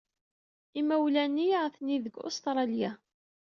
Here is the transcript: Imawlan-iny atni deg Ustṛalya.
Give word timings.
Imawlan-iny 0.79 1.51
atni 1.65 1.97
deg 2.03 2.15
Ustṛalya. 2.27 2.91